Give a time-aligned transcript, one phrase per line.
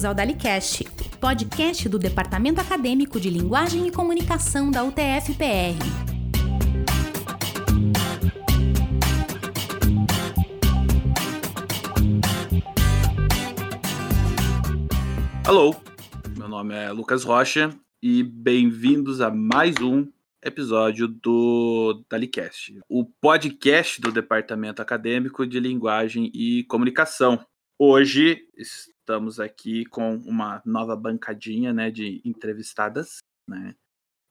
[0.00, 0.84] Bem-vindos ao DaliCast,
[1.20, 5.76] podcast do Departamento Acadêmico de Linguagem e Comunicação da UTF-PR.
[15.46, 15.76] Alô,
[16.34, 17.68] meu nome é Lucas Rocha
[18.02, 20.08] e bem-vindos a mais um
[20.42, 27.44] episódio do DaliCast, o podcast do Departamento Acadêmico de Linguagem e Comunicação.
[27.78, 28.46] Hoje
[29.10, 33.18] estamos aqui com uma nova bancadinha né, de entrevistadas,
[33.48, 33.74] né,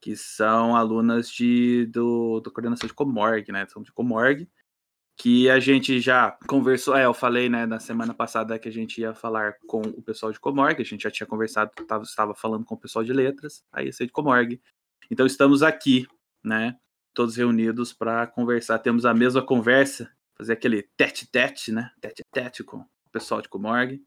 [0.01, 4.47] que são alunas de, do, do coordenação de Comorg, né, são de Comorg,
[5.17, 9.01] que a gente já conversou, é, eu falei né, na semana passada que a gente
[9.01, 12.63] ia falar com o pessoal de Comorg, a gente já tinha conversado, tava, estava falando
[12.63, 14.61] com o pessoal de letras, aí ia ser de Comorg.
[15.11, 16.07] Então estamos aqui,
[16.41, 16.77] né,
[17.13, 23.11] todos reunidos para conversar, temos a mesma conversa, fazer aquele tete-tete, né, tete-tete com o
[23.11, 24.01] pessoal de Comorg,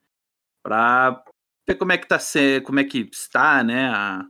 [0.62, 1.22] para
[1.66, 2.18] ver como é que tá
[2.64, 4.24] como é que está, né, a,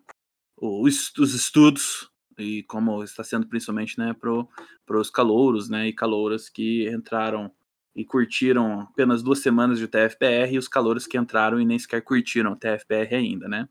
[0.56, 6.48] os, os estudos e como está sendo principalmente, né, para os calouros, né, e calouras
[6.48, 7.52] que entraram
[7.94, 12.02] e curtiram apenas duas semanas de TFPR e os calouros que entraram e nem sequer
[12.02, 13.68] curtiram o TFPR ainda, né?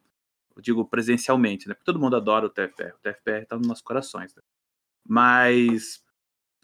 [0.55, 1.73] Eu digo presencialmente, né?
[1.73, 2.93] Porque todo mundo adora o TFPR.
[2.93, 4.35] O TFPR está nos nossos corações.
[4.35, 4.41] Né?
[5.07, 6.03] Mas,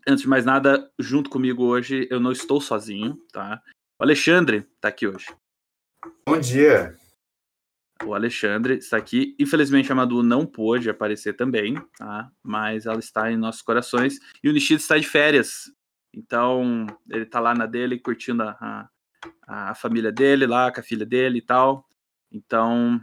[0.08, 3.62] antes de mais nada, junto comigo hoje, eu não estou sozinho, tá?
[4.00, 5.26] O Alexandre está aqui hoje.
[6.26, 6.96] Bom dia.
[8.06, 9.36] O Alexandre está aqui.
[9.40, 12.32] Infelizmente, a Madu não pôde aparecer também, tá?
[12.44, 14.20] Mas ela está em nossos corações.
[14.44, 15.72] E o Nishido está de férias.
[16.14, 18.90] Então, ele está lá na dele, curtindo a,
[19.48, 21.88] a, a, família dele lá, com a filha dele e tal.
[22.32, 23.00] Então,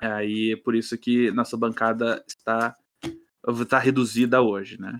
[0.00, 2.76] aí é por isso que nossa bancada está,
[3.60, 4.98] está reduzida hoje, né?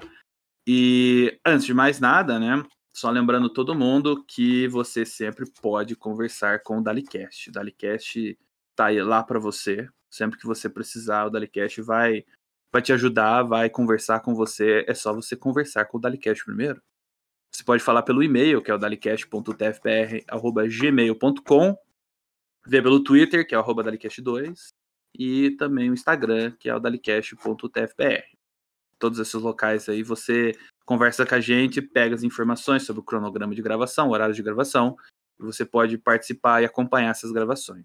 [0.67, 2.62] E antes de mais nada, né?
[2.95, 7.49] Só lembrando todo mundo que você sempre pode conversar com o Dalicast.
[7.49, 8.39] O Dalicast
[8.77, 9.89] tá lá para você.
[10.11, 12.22] Sempre que você precisar, o Dalicast vai,
[12.71, 14.84] vai te ajudar, vai conversar com você.
[14.87, 16.83] É só você conversar com o Dalicast primeiro.
[17.53, 21.77] Você pode falar pelo e-mail, que é o dalicast.tfpr.gmail.com,
[22.66, 24.72] ver pelo Twitter, que é o dalicast2,
[25.15, 28.25] e também o Instagram, que é o dalicast.tfpr.
[28.99, 30.53] Todos esses locais aí você
[30.84, 34.97] conversa com a gente, pega as informações sobre o cronograma de gravação, horário de gravação,
[35.41, 37.84] e você pode participar e acompanhar essas gravações.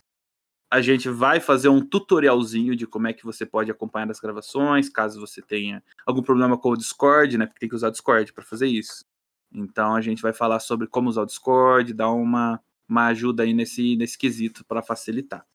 [0.69, 4.90] A gente vai fazer um tutorialzinho de como é que você pode acompanhar as gravações,
[4.90, 7.46] caso você tenha algum problema com o Discord, né?
[7.46, 9.06] Porque tem que usar o Discord para fazer isso.
[9.52, 13.53] Então a gente vai falar sobre como usar o Discord, dar uma, uma ajuda aí
[13.53, 15.46] nesse, nesse quesito para facilitar.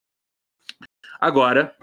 [1.20, 1.76] Agora,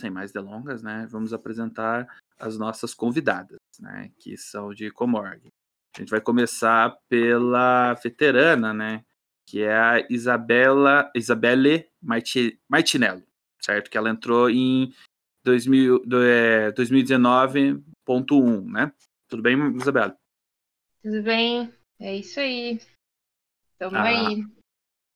[0.00, 1.06] sem mais delongas, né?
[1.10, 5.52] Vamos apresentar as nossas convidadas, né, que são de Comorg.
[5.96, 9.04] A gente vai começar pela veterana, né,
[9.46, 13.22] que é a Isabela, Isabelle Martinello,
[13.60, 13.90] certo?
[13.90, 14.94] Que ela entrou em
[15.44, 18.92] 2000, é, 2019.1, né?
[19.28, 20.16] Tudo bem, Isabela?
[21.02, 22.78] Tudo bem, é isso aí.
[23.78, 24.44] Tamo ah, aí.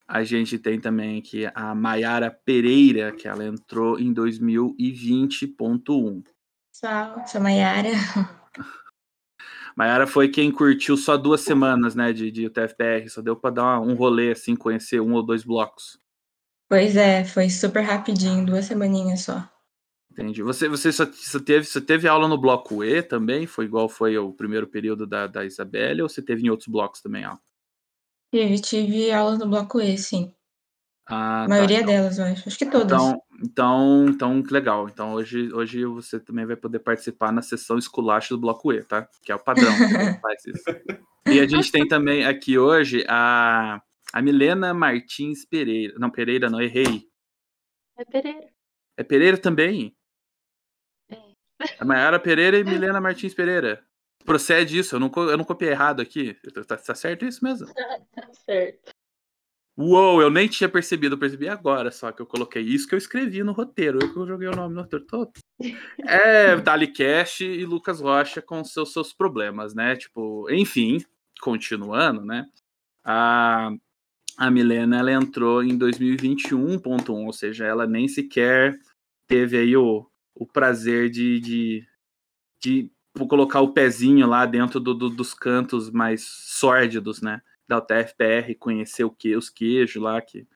[0.09, 6.25] A gente tem também aqui a Maiara Pereira, que ela entrou em 2020.1.
[6.72, 7.91] Pessoal, sou Maiara.
[9.76, 13.81] Maiara foi quem curtiu só duas semanas, né, de, de UTFPR, só deu para dar
[13.81, 15.98] um rolê, assim, conhecer um ou dois blocos.
[16.69, 19.48] Pois é, foi super rapidinho, duas semaninhas só.
[20.10, 20.42] Entendi.
[20.42, 23.47] Você, você só, só, teve, você teve aula no bloco E também?
[23.47, 27.00] Foi igual foi o primeiro período da, da Isabelle, ou você teve em outros blocos
[27.00, 27.41] também aula?
[28.32, 30.32] Tive, tive aula no bloco E, sim.
[31.06, 32.48] Ah, a tá, maioria então, delas, eu acho.
[32.48, 33.03] Acho que todas.
[33.03, 34.88] Então, então, então, que legal.
[34.88, 39.06] Então, hoje, hoje você também vai poder participar na sessão esculacho do Bloco E, tá?
[39.22, 39.75] Que é o padrão que
[40.20, 40.65] faz isso.
[41.26, 43.82] E a gente tem também aqui hoje a,
[44.12, 45.94] a Milena Martins Pereira.
[45.98, 47.06] Não, Pereira, não, errei.
[47.98, 48.48] É Pereira.
[48.97, 49.94] É Pereira também?
[51.10, 51.16] É.
[51.78, 53.84] A Mayara Pereira e Milena Martins Pereira.
[54.24, 56.34] Procede isso, eu não, eu não copiei errado aqui.
[56.66, 57.66] Tá, tá certo isso mesmo?
[58.15, 59.03] tá certo.
[59.76, 62.98] Uou, eu nem tinha percebido, eu percebi agora só que eu coloquei isso que eu
[62.98, 65.32] escrevi no roteiro, eu que eu joguei o nome no roteiro todo.
[66.06, 69.97] É, Dali Cash e Lucas Rocha com seus, seus problemas, né?
[69.97, 70.98] Tipo, enfim,
[71.41, 72.47] continuando, né?
[73.04, 73.71] A,
[74.36, 78.78] a Milena, ela entrou em 2021.1, ou seja, ela nem sequer
[79.26, 81.86] teve aí o, o prazer de, de,
[82.62, 82.91] de
[83.28, 87.41] colocar o pezinho lá dentro do, do, dos cantos mais sórdidos, né?
[87.69, 90.47] Da UTFPR, conhecer o que, os queijos lá, que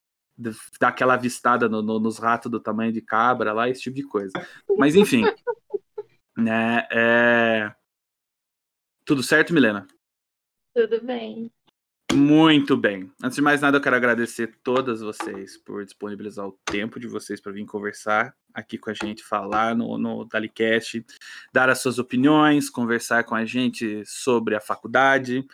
[0.78, 4.04] dá aquela avistada no, no, nos ratos do tamanho de cabra lá, esse tipo de
[4.04, 4.32] coisa.
[4.76, 5.24] Mas enfim,
[6.36, 6.86] né?
[6.90, 7.74] É...
[9.04, 9.86] Tudo certo, Milena?
[10.74, 11.50] Tudo bem.
[12.12, 13.10] Muito bem.
[13.22, 17.38] Antes de mais nada, eu quero agradecer todas vocês por disponibilizar o tempo de vocês
[17.38, 21.04] para vir conversar aqui com a gente, falar no, no Dalicast,
[21.52, 25.46] dar as suas opiniões, conversar com a gente sobre a faculdade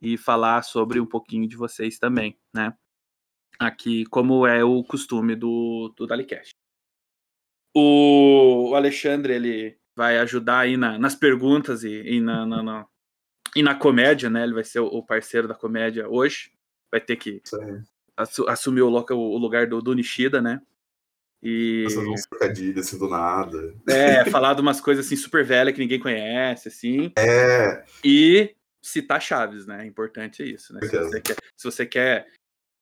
[0.00, 2.74] e falar sobre um pouquinho de vocês também, né?
[3.58, 6.54] Aqui, como é o costume do, do Dalicast.
[7.74, 12.86] O Alexandre, ele vai ajudar aí na, nas perguntas e, e na, na, na,
[13.54, 14.42] e na comédia, né?
[14.42, 16.52] Ele vai ser o parceiro da comédia hoje.
[16.90, 17.42] Vai ter que
[18.16, 20.60] assu assumir o, loca, o lugar do, do Nishida, né?
[21.42, 21.84] E.
[21.84, 23.74] Fazer uns trocadilhos assim do nada.
[23.88, 27.12] É, falar de umas coisas assim super velhas que ninguém conhece, assim.
[27.16, 27.84] É.
[28.04, 29.86] E citar Chaves, né?
[29.86, 30.80] Importante é isso, né?
[30.82, 32.26] Se você, quer, se você quer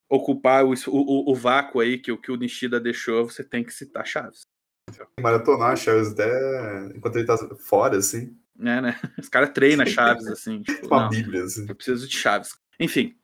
[0.09, 4.05] ocupar o, o, o, vácuo aí que, que o Nishida deixou, você tem que citar
[4.05, 4.41] Chaves.
[5.19, 8.35] Maratonar Chaves até enquanto ele tá fora, assim.
[8.59, 8.99] É, né?
[9.19, 10.61] Os caras treinam Chaves, assim.
[10.63, 11.65] Tipo, Uma não, Bíblia, assim.
[11.67, 12.51] Eu preciso de Chaves.
[12.79, 13.15] Enfim.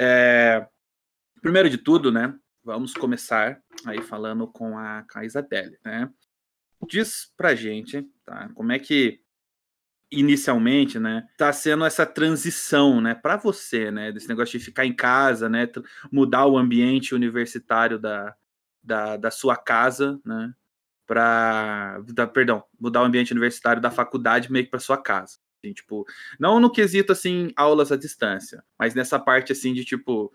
[0.00, 0.66] É...
[1.42, 2.34] Primeiro de tudo, né?
[2.64, 6.10] Vamos começar aí falando com a, com a Isabelle, né?
[6.88, 8.48] Diz pra gente, tá?
[8.54, 9.20] Como é que
[10.18, 14.94] inicialmente, né, tá sendo essa transição, né, para você, né, desse negócio de ficar em
[14.94, 15.68] casa, né,
[16.12, 18.34] mudar o ambiente universitário da,
[18.82, 20.52] da, da sua casa, né,
[21.06, 22.00] para,
[22.32, 25.38] perdão, mudar o ambiente universitário da faculdade meio que para sua casa.
[25.62, 26.04] Assim, tipo,
[26.38, 30.32] não no quesito assim aulas à distância, mas nessa parte assim de tipo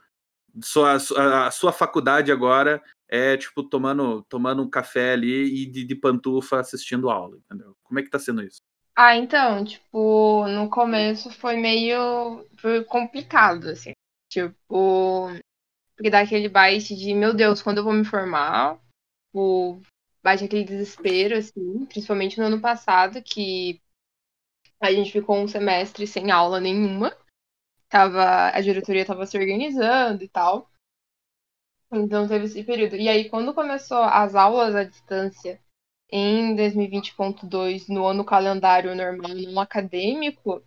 [0.63, 5.95] sua, a sua faculdade agora é tipo tomando tomando um café ali e de, de
[5.95, 7.75] pantufa assistindo aula, entendeu?
[7.83, 8.61] Como é que tá sendo isso?
[8.95, 13.93] Ah, então, tipo, no começo foi meio foi complicado assim.
[14.29, 15.29] Tipo,
[15.95, 18.77] porque dá aquele bite de, meu Deus, quando eu vou me formar,
[19.27, 19.81] tipo,
[20.23, 23.81] bate aquele desespero, assim, principalmente no ano passado, que
[24.81, 27.15] a gente ficou um semestre sem aula nenhuma.
[27.89, 30.69] Tava, a diretoria estava se organizando e tal.
[31.91, 32.95] Então teve esse período.
[32.95, 35.59] E aí, quando começou as aulas à distância
[36.11, 40.63] em 2020.2, no ano calendário normal, não acadêmico,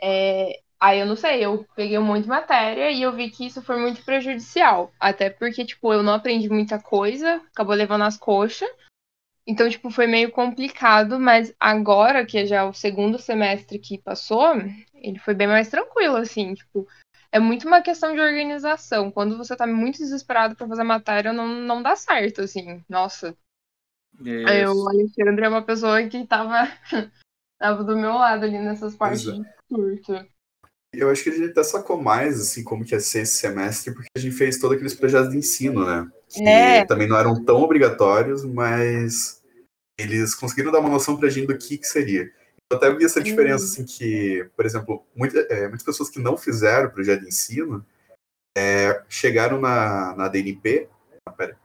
[0.00, 3.46] é, aí eu não sei, eu peguei um monte de matéria e eu vi que
[3.46, 4.92] isso foi muito prejudicial.
[4.98, 8.68] Até porque, tipo, eu não aprendi muita coisa, acabou levando as coxas.
[9.46, 14.54] Então, tipo, foi meio complicado, mas agora, que é já o segundo semestre que passou,
[14.94, 16.86] ele foi bem mais tranquilo, assim, tipo,
[17.32, 19.10] é muito uma questão de organização.
[19.10, 22.82] Quando você tá muito desesperado para fazer matéria, não, não dá certo, assim.
[22.88, 23.36] Nossa.
[24.20, 24.48] Isso.
[24.48, 26.68] Eu, o Alexandre é uma pessoa que tava,
[27.58, 29.32] tava do meu lado ali nessas partes é.
[29.32, 30.26] de curto.
[30.92, 33.92] Eu acho que a gente até sacou mais, assim, como que ia ser esse semestre,
[33.92, 36.10] porque a gente fez todos aqueles projetos de ensino, né?
[36.28, 36.84] Que é.
[36.86, 39.42] também não eram tão obrigatórios, mas
[39.98, 42.30] eles conseguiram dar uma noção pra gente do que, que seria.
[42.70, 46.36] Eu até vi essa diferença, assim, que, por exemplo, muita, é, muitas pessoas que não
[46.36, 47.84] fizeram o projeto de ensino
[48.56, 50.88] é, chegaram na, na DNP,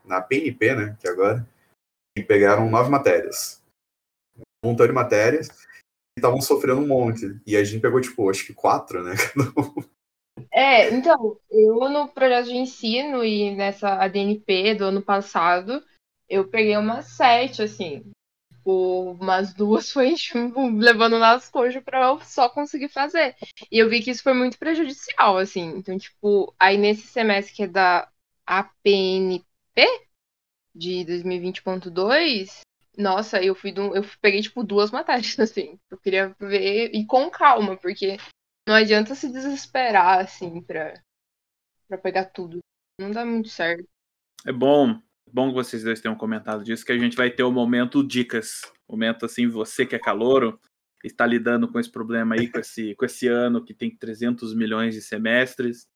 [0.05, 1.47] na PNP, né, que é agora,
[2.17, 3.61] e pegaram nove matérias.
[4.63, 7.39] Um montão de matérias, e estavam sofrendo um monte.
[7.45, 9.13] E a gente pegou, tipo, acho que quatro, né?
[10.51, 15.83] É, então, eu no projeto de ensino e nessa ADNP do ano passado,
[16.27, 18.03] eu peguei uma sete, assim
[18.63, 23.35] tipo, umas duas foi tipo, levando nas coxas pra eu só conseguir fazer.
[23.69, 25.77] E eu vi que isso foi muito prejudicial, assim.
[25.77, 28.09] Então, tipo, aí nesse semestre que é da
[28.47, 29.43] APNP
[30.75, 32.61] de 2020.2,
[32.97, 35.79] nossa, eu fui do, eu peguei tipo duas matérias assim.
[35.89, 38.17] Eu queria ver e com calma, porque
[38.67, 40.93] não adianta se desesperar assim pra,
[41.87, 42.59] pra pegar tudo.
[42.99, 43.87] Não dá muito certo.
[44.45, 44.99] É bom
[45.33, 48.61] bom que vocês dois tenham comentado disso, que a gente vai ter o momento dicas.
[48.87, 50.59] Momento assim, você que é calouro,
[51.03, 54.93] está lidando com esse problema aí, com esse, com esse ano que tem 300 milhões
[54.93, 55.87] de semestres,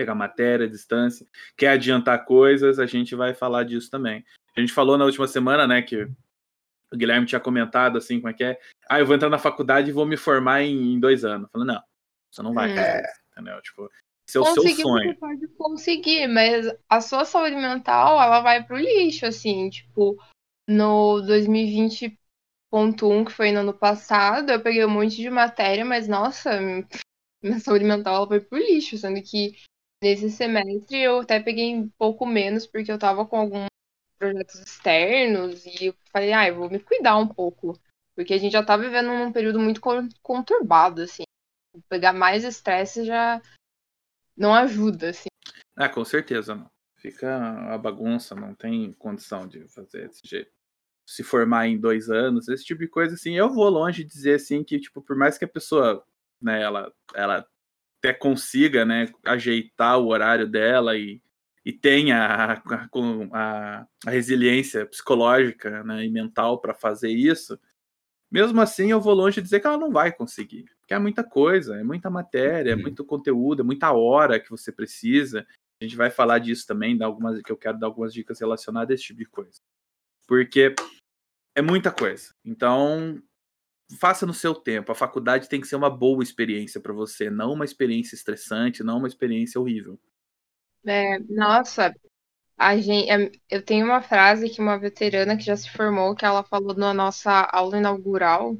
[0.00, 1.26] pegar matéria, distância,
[1.58, 4.24] quer adiantar coisas, a gente vai falar disso também.
[4.56, 6.04] A gente falou na última semana, né, que
[6.90, 8.58] o Guilherme tinha comentado assim, como é que é?
[8.88, 11.50] Ah, eu vou entrar na faculdade e vou me formar em, em dois anos.
[11.52, 11.82] Falando, não,
[12.30, 13.02] você não vai, é.
[13.30, 13.60] entendeu?
[13.60, 13.90] Tipo,
[14.26, 15.12] esse é o conseguir, seu sonho.
[15.12, 20.16] Você pode conseguir, mas a sua saúde mental, ela vai pro lixo, assim, tipo,
[20.66, 26.58] no 2020.1, que foi no ano passado, eu peguei um monte de matéria, mas nossa,
[27.42, 29.56] minha saúde mental ela foi pro lixo, sendo que
[30.02, 33.68] nesse semestre eu até peguei um pouco menos, porque eu tava com alguns
[34.18, 37.78] projetos externos, e eu falei, ah, eu vou me cuidar um pouco.
[38.14, 39.80] Porque a gente já tá vivendo num período muito
[40.22, 41.22] conturbado, assim.
[41.88, 43.40] Pegar mais estresse já
[44.36, 45.28] não ajuda, assim.
[45.76, 46.70] Ah, com certeza não.
[46.96, 50.50] Fica a bagunça, não tem condição de fazer desse jeito.
[51.06, 54.34] Se formar em dois anos, esse tipo de coisa, assim, eu vou longe de dizer
[54.34, 56.04] assim que, tipo, por mais que a pessoa,
[56.40, 57.48] né, ela, ela
[58.00, 61.22] até consiga, né, ajeitar o horário dela e,
[61.64, 62.62] e tenha a,
[63.32, 67.60] a, a resiliência psicológica né, e mental para fazer isso,
[68.30, 71.22] mesmo assim eu vou longe de dizer que ela não vai conseguir, porque é muita
[71.22, 72.82] coisa, é muita matéria, é uhum.
[72.82, 75.46] muito conteúdo, é muita hora que você precisa.
[75.80, 78.90] A gente vai falar disso também, dar algumas, que eu quero dar algumas dicas relacionadas
[78.90, 79.60] a esse tipo de coisa.
[80.28, 80.74] Porque
[81.56, 82.32] é muita coisa.
[82.44, 83.20] Então,
[83.98, 84.92] faça no seu tempo.
[84.92, 88.98] A faculdade tem que ser uma boa experiência para você, não uma experiência estressante, não
[88.98, 89.98] uma experiência horrível.
[90.86, 91.94] É, nossa,
[92.56, 96.24] a gente, é, eu tenho uma frase que uma veterana que já se formou, que
[96.24, 98.56] ela falou na nossa aula inaugural,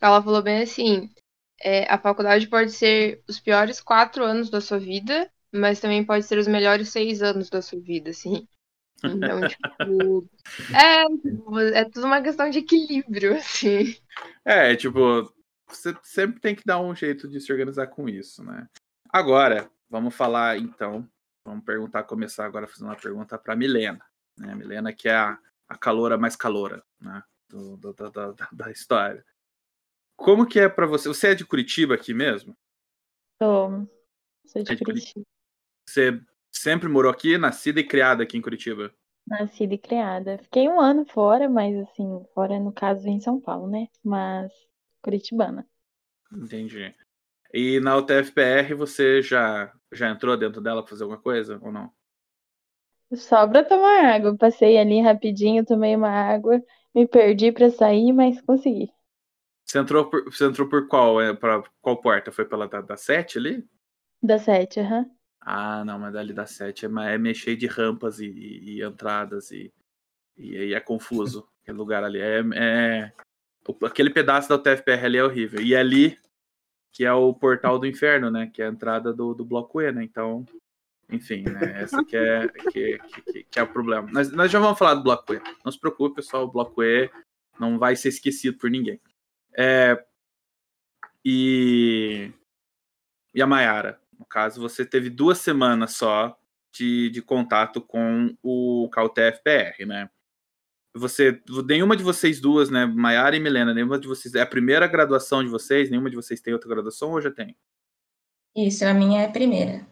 [0.00, 1.10] ela falou bem assim,
[1.60, 6.24] é, a faculdade pode ser os piores quatro anos da sua vida, mas também pode
[6.24, 8.48] ser os melhores seis anos da sua vida, assim.
[9.04, 10.28] Então, tipo,
[10.74, 13.96] é, é tudo uma questão de equilíbrio, assim.
[14.44, 15.32] É, tipo,
[15.68, 18.68] você sempre tem que dar um jeito de se organizar com isso, né?
[19.08, 21.08] Agora, vamos falar então,
[21.44, 24.04] vamos perguntar, começar agora fazendo uma pergunta para Milena,
[24.38, 24.54] né?
[24.54, 27.22] Milena que é a, a caloura mais caloura, né?
[27.48, 29.24] Do, do, do, da, da história.
[30.16, 31.08] Como que é para você?
[31.08, 32.56] Você é de Curitiba aqui mesmo?
[33.42, 33.88] Sou.
[34.46, 35.26] Sou de, é de Curitiba.
[35.86, 36.20] Você
[36.62, 38.94] sempre morou aqui, nascida e criada aqui em Curitiba?
[39.26, 40.38] Nascida e criada.
[40.38, 43.88] Fiquei um ano fora, mas assim, fora no caso em São Paulo, né?
[44.04, 44.52] Mas
[45.02, 45.66] curitibana.
[46.32, 46.94] Entendi.
[47.54, 51.92] E na UTFPR você já já entrou dentro dela para fazer alguma coisa ou não?
[53.14, 54.36] Só pra tomar água.
[54.36, 56.60] Passei ali rapidinho, tomei uma água,
[56.94, 58.90] me perdi para sair, mas consegui.
[59.64, 61.20] Você entrou por, você entrou por qual?
[61.20, 62.30] É, para qual porta?
[62.32, 63.64] Foi pela da, da 7 ali?
[64.22, 65.04] Da 7, aham.
[65.04, 65.21] Uhum.
[65.44, 69.50] Ah, não, mas dali da 7 é, é mexer de rampas e, e, e entradas
[69.50, 69.72] e,
[70.36, 71.48] e, é confuso.
[71.62, 72.20] aquele lugar ali.
[72.20, 73.12] É, é,
[73.84, 75.60] aquele pedaço da UTFPR ali é horrível.
[75.60, 76.18] E ali,
[76.92, 78.50] que é o portal do inferno, né?
[78.52, 80.04] Que é a entrada do, do bloco E, né?
[80.04, 80.46] Então,
[81.10, 81.82] enfim, né?
[81.82, 84.08] Essa que é, que, que, que é o problema.
[84.12, 85.42] Nós, nós já vamos falar do bloco E.
[85.64, 87.10] Não se preocupe, pessoal, o bloco E
[87.58, 89.00] não vai ser esquecido por ninguém.
[89.56, 90.04] É,
[91.24, 92.32] e,
[93.34, 94.01] e a Mayara?
[94.22, 96.38] No caso, você teve duas semanas só
[96.72, 100.08] de, de contato com o CalTFPR, né?
[100.94, 104.86] Você, nenhuma de vocês duas, né, Maiara e Milena, nenhuma de vocês, é a primeira
[104.86, 105.90] graduação de vocês?
[105.90, 107.56] Nenhuma de vocês tem outra graduação ou já tem?
[108.54, 109.88] Isso, a minha é a primeira.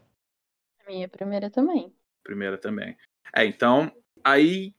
[0.86, 1.92] A minha é a primeira também.
[2.22, 2.96] Primeira também.
[3.34, 4.76] É, então, aí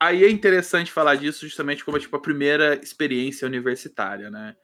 [0.00, 4.56] aí é interessante falar disso justamente como tipo a primeira experiência universitária, né?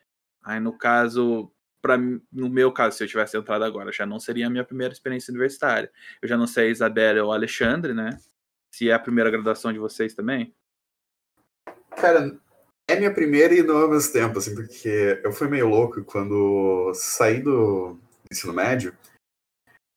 [0.42, 4.46] Aí no caso, para no meu caso, se eu tivesse entrado agora, já não seria
[4.46, 5.90] a minha primeira experiência universitária.
[6.20, 8.18] Eu já não sei a Isabela ou o Alexandre, né?
[8.74, 10.54] Se é a primeira graduação de vocês também.
[11.96, 12.38] Cara,
[12.88, 16.92] é minha primeira e não ao mesmo tempo, assim, porque eu fui meio louco quando
[16.94, 17.98] saí do
[18.30, 18.96] ensino médio.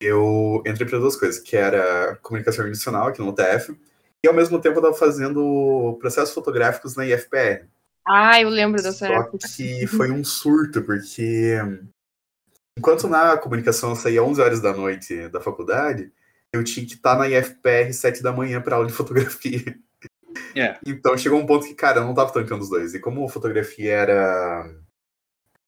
[0.00, 3.78] Eu entrei para duas coisas, que era comunicação internacional aqui no UTF,
[4.24, 7.68] e ao mesmo tempo eu estava fazendo processos fotográficos na IFPR.
[8.06, 9.46] Ah, eu lembro dessa Só época.
[9.56, 11.56] que foi um surto, porque
[12.76, 16.12] enquanto na comunicação eu saía 11 horas da noite da faculdade,
[16.52, 19.78] eu tinha que estar na IFPR 7 da manhã para aula de fotografia.
[20.54, 20.80] Yeah.
[20.86, 22.94] Então chegou um ponto que, cara, eu não tava tancando os dois.
[22.94, 24.74] E como fotografia era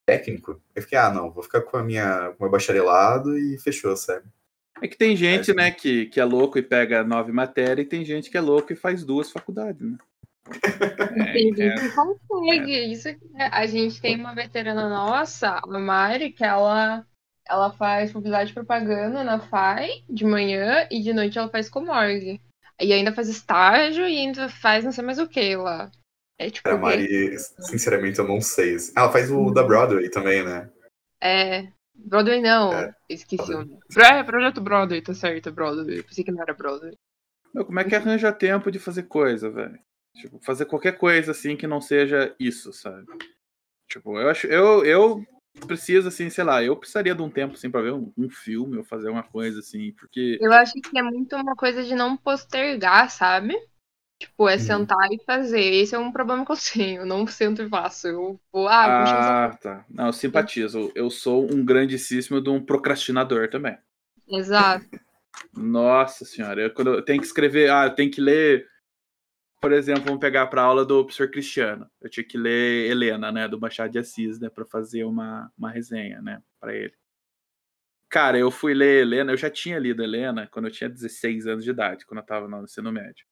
[0.06, 3.58] técnico, eu fiquei, ah, não, vou ficar com a minha com o meu bacharelado e
[3.58, 4.26] fechou, sabe?
[4.82, 7.88] É que tem gente, é, né, que, que é louco e pega nove matérias, e
[7.88, 9.96] tem gente que é louco e faz duas faculdades, né?
[11.32, 12.74] Gente é, que consegue.
[12.74, 12.86] É.
[12.86, 13.08] Isso
[13.38, 17.06] a gente tem uma veterana nossa, a Mari, que ela,
[17.46, 22.40] ela faz publicidade de propaganda na FAI de manhã e de noite ela faz comorgue.
[22.80, 25.90] E ainda faz estágio e ainda faz não sei mais o que lá.
[26.38, 26.68] É tipo.
[26.68, 28.76] A Mari, sinceramente, eu não sei.
[28.96, 30.68] Ela faz o da Broadway também, né?
[31.20, 31.68] É.
[31.94, 32.72] Broadway não.
[32.72, 32.92] É.
[33.08, 33.78] Esqueci o nome.
[33.96, 36.02] É, Projeto Broadway, tá certo, Broadway.
[36.02, 36.98] Pensei que não era Broadway.
[37.54, 39.78] Meu, como é que arranja tempo de fazer coisa, velho?
[40.14, 43.06] Tipo, fazer qualquer coisa assim que não seja isso, sabe?
[43.88, 44.46] Tipo, eu acho.
[44.46, 45.24] Eu, eu
[45.66, 48.76] preciso, assim, sei lá, eu precisaria de um tempo assim pra ver um, um filme
[48.76, 50.38] ou fazer uma coisa assim, porque.
[50.40, 53.56] Eu acho que é muito uma coisa de não postergar, sabe?
[54.18, 54.58] Tipo, é hum.
[54.58, 55.60] sentar e fazer.
[55.60, 57.02] Esse é um problema que eu tenho.
[57.02, 58.06] Eu não sento e faço.
[58.08, 59.84] Eu vou, ah, ah tá.
[59.90, 60.92] Não, eu simpatizo.
[60.94, 63.76] Eu sou um grandíssimo de um procrastinador também.
[64.28, 64.86] Exato.
[65.52, 68.68] Nossa senhora, eu, quando eu tenho que escrever, ah, eu tenho que ler
[69.64, 71.90] por exemplo, vamos pegar para a aula do professor Cristiano.
[71.98, 75.70] Eu tinha que ler Helena, né, do Machado de Assis, né, para fazer uma, uma
[75.70, 76.92] resenha, né, para ele.
[78.10, 81.64] Cara, eu fui ler Helena, eu já tinha lido Helena quando eu tinha 16 anos
[81.64, 83.24] de idade, quando eu estava no ensino médio.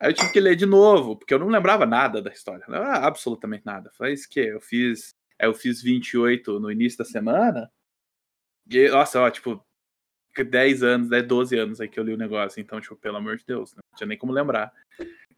[0.00, 2.82] Aí eu tive que ler de novo, porque eu não lembrava nada da história, não
[2.82, 3.90] absolutamente nada.
[3.92, 7.70] Faz que eu fiz, eu fiz 28 no início da semana,
[8.70, 9.62] E, nossa, ó, tipo,
[10.34, 13.36] 10 anos, 10, 12 anos aí que eu li o negócio, então, tipo, pelo amor
[13.36, 14.72] de Deus, não tinha nem como lembrar.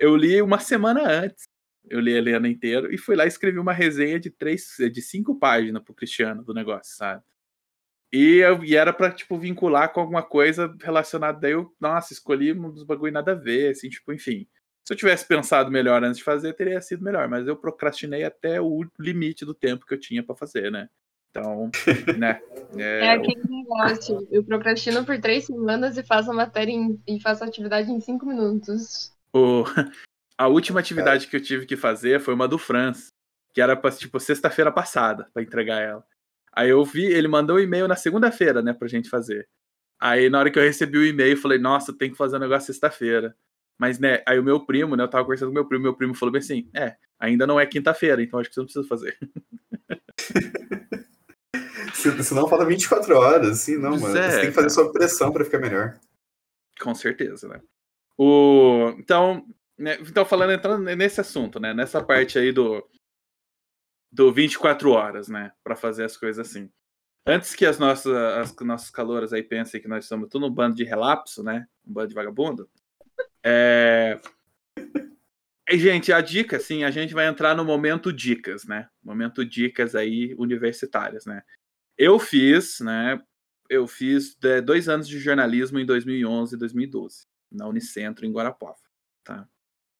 [0.00, 1.44] Eu li uma semana antes,
[1.88, 5.02] eu li a Helena inteiro e fui lá e escrevi uma resenha de três, de
[5.02, 7.22] cinco páginas pro Cristiano do negócio, sabe?
[8.10, 11.38] E, eu, e era pra, tipo, vincular com alguma coisa relacionada.
[11.38, 14.48] Daí eu, nossa, escolhi um dos bagulho nada a ver, assim, tipo, enfim.
[14.84, 18.58] Se eu tivesse pensado melhor antes de fazer, teria sido melhor, mas eu procrastinei até
[18.58, 20.88] o limite do tempo que eu tinha para fazer, né?
[21.30, 21.70] Então,
[22.18, 22.40] né?
[22.78, 24.26] É, é aquele negócio.
[24.30, 28.00] Eu procrastino por três semanas e faço a matéria em, e faço a atividade em
[28.00, 29.12] cinco minutos.
[29.34, 29.64] O,
[30.36, 33.08] a última atividade que eu tive que fazer foi uma do Franz,
[33.52, 36.04] que era pra, tipo sexta-feira passada para entregar ela.
[36.52, 39.48] Aí eu vi, ele mandou um e-mail na segunda-feira, né, pra gente fazer.
[40.00, 42.40] Aí na hora que eu recebi o e-mail, eu falei, nossa, tem que fazer um
[42.40, 43.36] negócio sexta-feira.
[43.78, 46.14] Mas, né, aí o meu primo, né, eu tava conversando com meu primo, meu primo
[46.14, 49.16] falou bem assim, é, ainda não é quinta-feira, então acho que você não precisa fazer.
[52.22, 54.16] Senão falta 24 horas, assim, não, mano.
[54.16, 55.98] É, você tem que fazer sob pressão para ficar melhor.
[56.80, 57.60] Com certeza, né?
[58.22, 58.90] O...
[58.98, 59.46] Então,
[59.78, 61.72] né, então, falando, entrando nesse assunto, né?
[61.72, 62.86] Nessa parte aí do,
[64.12, 65.52] do 24 horas, né?
[65.64, 66.70] Para fazer as coisas assim.
[67.26, 70.76] Antes que as nossas, as nossas caloras aí pensem que nós somos tudo um bando
[70.76, 71.66] de relapso, né?
[71.82, 72.68] Um bando de vagabundo.
[73.42, 74.20] É...
[75.66, 78.86] E, gente, a dica, assim, a gente vai entrar no momento dicas, né?
[79.02, 81.42] Momento dicas aí universitárias, né?
[81.96, 83.18] Eu fiz, né?
[83.70, 88.80] Eu fiz é, dois anos de jornalismo em 2011 e 2012, na Unicentro, em Guarapuava,
[89.24, 89.48] tá?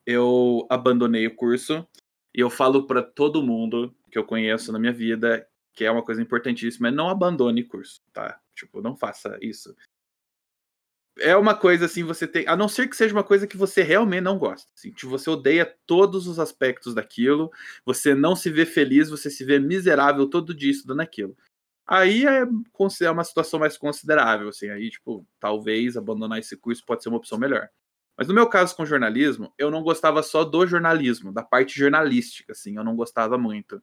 [0.07, 1.87] Eu abandonei o curso
[2.35, 6.02] e eu falo para todo mundo que eu conheço na minha vida que é uma
[6.02, 8.40] coisa importantíssima, é não abandone curso, tá?
[8.54, 9.75] Tipo, não faça isso
[11.21, 12.47] é uma coisa assim, você tem.
[12.47, 14.71] A não ser que seja uma coisa que você realmente não gosta.
[14.75, 17.50] Assim, que você odeia todos os aspectos daquilo,
[17.85, 21.37] você não se vê feliz, você se vê miserável todo dia estudando aquilo.
[21.90, 24.70] Aí é, é uma situação mais considerável, assim.
[24.70, 27.68] Aí, tipo, talvez abandonar esse curso pode ser uma opção melhor.
[28.16, 32.53] Mas no meu caso com jornalismo, eu não gostava só do jornalismo, da parte jornalística,
[32.53, 33.83] assim, eu não gostava muito.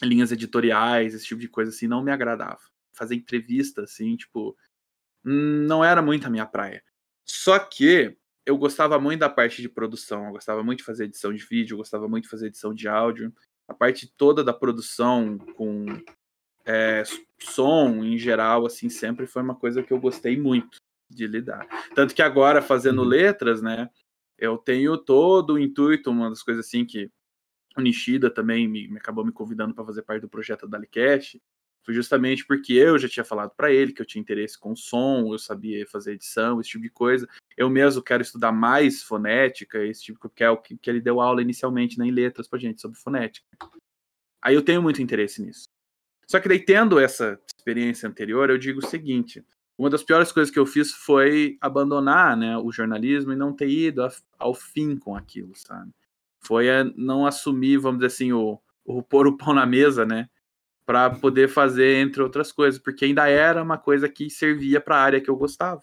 [0.00, 2.60] Linhas editoriais, esse tipo de coisa, assim, não me agradava.
[2.92, 4.56] Fazer entrevista, assim, tipo,
[5.24, 6.84] não era muito a minha praia.
[7.26, 11.32] Só que eu gostava muito da parte de produção, eu gostava muito de fazer edição
[11.32, 13.34] de vídeo, eu gostava muito de fazer edição de áudio.
[13.66, 15.84] A parte toda da produção com
[16.68, 17.02] é,
[17.40, 20.76] som em geral, assim, sempre foi uma coisa que eu gostei muito
[21.08, 21.66] de lidar.
[21.94, 23.08] Tanto que agora, fazendo uhum.
[23.08, 23.88] letras, né,
[24.36, 27.10] eu tenho todo o intuito, uma das coisas assim que
[27.74, 31.40] o Nishida também me, me acabou me convidando para fazer parte do projeto da Dalicast,
[31.84, 35.32] foi justamente porque eu já tinha falado para ele que eu tinha interesse com som,
[35.32, 37.26] eu sabia fazer edição, esse tipo de coisa.
[37.56, 41.18] Eu mesmo quero estudar mais fonética, esse tipo que é o que, que ele deu
[41.18, 43.46] aula inicialmente né, em letras pra gente sobre fonética.
[44.42, 45.64] Aí eu tenho muito interesse nisso.
[46.30, 49.44] Só que daí, tendo essa experiência anterior, eu digo o seguinte:
[49.76, 53.68] uma das piores coisas que eu fiz foi abandonar né, o jornalismo e não ter
[53.68, 54.06] ido
[54.38, 55.90] ao fim com aquilo, sabe?
[56.40, 60.28] Foi não assumir, vamos dizer assim, o, o pôr o pão na mesa, né?
[60.88, 65.02] para poder fazer entre outras coisas, porque ainda era uma coisa que servia para a
[65.02, 65.82] área que eu gostava.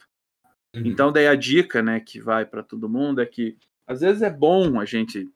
[0.76, 0.82] Uhum.
[0.84, 3.56] Então daí a dica, né, que vai para todo mundo é que
[3.86, 5.30] às vezes é bom a gente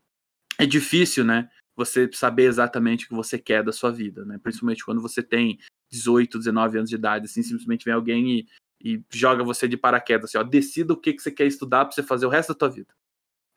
[0.58, 1.48] é difícil, né,
[1.80, 4.38] você saber exatamente o que você quer da sua vida, né?
[4.38, 5.58] Principalmente quando você tem
[5.90, 8.48] 18, 19 anos de idade, assim, simplesmente vem alguém e,
[8.82, 11.96] e joga você de paraquedas, assim, ó, decida o que, que você quer estudar para
[11.96, 12.94] você fazer o resto da tua vida.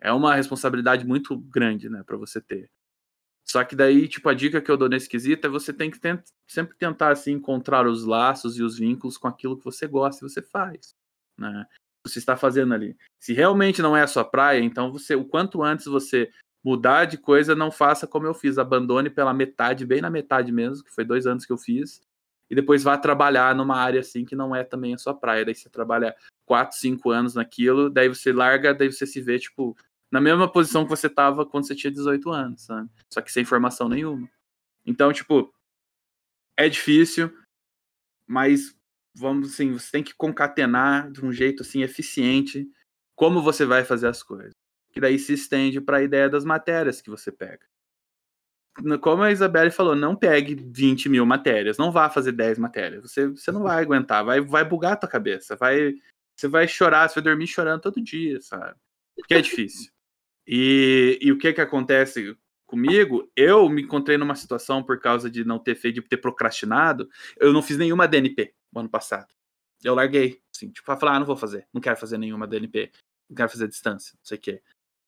[0.01, 2.71] É uma responsabilidade muito grande, né, para você ter.
[3.45, 5.99] Só que daí, tipo, a dica que eu dou nesse quesito é você tem que
[5.99, 10.25] tent sempre tentar, assim, encontrar os laços e os vínculos com aquilo que você gosta
[10.25, 10.95] e você faz,
[11.39, 11.67] né?
[12.07, 12.97] Você está fazendo ali.
[13.21, 16.31] Se realmente não é a sua praia, então você, o quanto antes você
[16.65, 20.85] mudar de coisa, não faça como eu fiz, abandone pela metade, bem na metade mesmo,
[20.85, 22.01] que foi dois anos que eu fiz,
[22.49, 25.45] e depois vá trabalhar numa área assim que não é também a sua praia.
[25.45, 29.77] Daí você trabalha quatro, cinco anos naquilo, daí você larga, daí você se vê, tipo,
[30.11, 32.91] na mesma posição que você tava quando você tinha 18 anos, sabe?
[33.13, 34.29] Só que sem formação nenhuma.
[34.85, 35.53] Então, tipo,
[36.57, 37.35] é difícil,
[38.27, 38.77] mas
[39.15, 42.71] vamos assim, você tem que concatenar de um jeito assim eficiente
[43.17, 44.53] como você vai fazer as coisas.
[44.93, 47.67] Que daí se estende para a ideia das matérias que você pega.
[49.01, 53.03] Como a Isabelle falou, não pegue 20 mil matérias, não vá fazer 10 matérias.
[53.03, 55.95] Você, você não vai aguentar, vai, vai bugar a tua cabeça, vai,
[56.35, 58.75] você vai chorar, você vai dormir chorando todo dia, sabe?
[59.15, 59.91] Porque é difícil.
[60.47, 63.31] E, e o que que acontece comigo?
[63.37, 67.09] Eu me encontrei numa situação por causa de não ter feito, de ter procrastinado.
[67.39, 69.33] Eu não fiz nenhuma DNP no ano passado.
[69.85, 72.93] Eu larguei, assim, tipo, falar, ah, não vou fazer, não quero fazer nenhuma DNP,
[73.29, 74.63] não quero fazer distância, não sei o quê.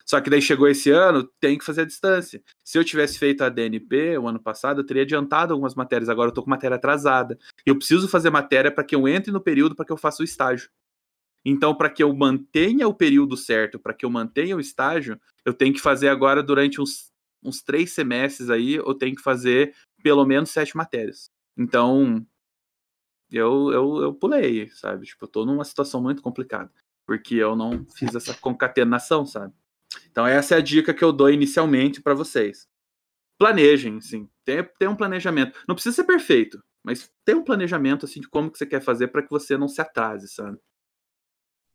[0.07, 2.43] Só que daí chegou esse ano, tem que fazer a distância.
[2.63, 6.09] Se eu tivesse feito a DNP o ano passado, eu teria adiantado algumas matérias.
[6.09, 7.39] Agora eu tô com matéria atrasada.
[7.65, 10.25] Eu preciso fazer matéria para que eu entre no período para que eu faça o
[10.25, 10.69] estágio.
[11.45, 15.53] Então, para que eu mantenha o período certo, para que eu mantenha o estágio, eu
[15.53, 17.13] tenho que fazer agora durante uns,
[17.43, 21.31] uns três semestres aí, eu tenho que fazer pelo menos sete matérias.
[21.57, 22.27] Então,
[23.31, 25.07] eu, eu, eu pulei, sabe?
[25.07, 26.73] Tipo, eu tô numa situação muito complicada,
[27.07, 29.53] porque eu não fiz essa concatenação, sabe?
[30.11, 32.67] Então, essa é a dica que eu dou inicialmente para vocês.
[33.39, 34.29] Planejem, sim.
[34.45, 35.59] Tem, um planejamento.
[35.67, 39.09] Não precisa ser perfeito, mas tem um planejamento assim de como que você quer fazer
[39.09, 40.59] para que você não se atrase, sabe?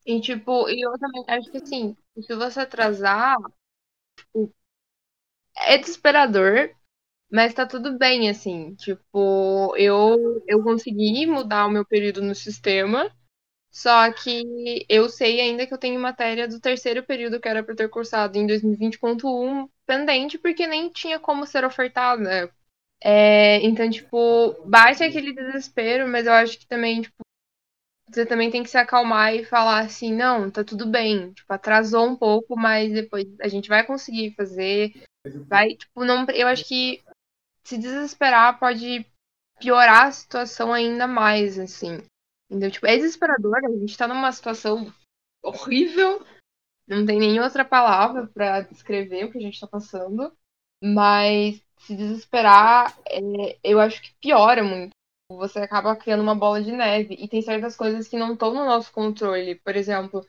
[0.05, 3.36] E, tipo, e eu também acho que, assim, se você atrasar,
[5.58, 6.73] é desesperador,
[7.32, 8.75] mas tá tudo bem, assim.
[8.75, 13.12] Tipo, eu, eu consegui mudar o meu período no sistema,
[13.71, 17.75] só que eu sei ainda que eu tenho matéria do terceiro período que era para
[17.75, 22.51] ter cursado em 2020.1 pendente, porque nem tinha como ser ofertada.
[23.01, 27.15] É, então, tipo, bate aquele desespero, mas eu acho que também, tipo,
[28.10, 32.08] você também tem que se acalmar e falar assim, não, tá tudo bem, tipo, atrasou
[32.08, 34.93] um pouco, mas depois a gente vai conseguir fazer,
[35.47, 37.01] vai, tipo, não, eu acho que
[37.63, 39.05] se desesperar pode
[39.60, 41.99] piorar a situação ainda mais, assim.
[42.50, 44.92] Então, tipo, é desesperador, a gente tá numa situação
[45.44, 46.26] horrível,
[46.88, 50.36] não tem nem outra palavra para descrever o que a gente tá passando,
[50.84, 54.92] mas se desesperar, é, eu acho que piora muito
[55.32, 57.16] você acaba criando uma bola de neve.
[57.20, 59.56] E tem certas coisas que não estão no nosso controle.
[59.56, 60.26] Por exemplo,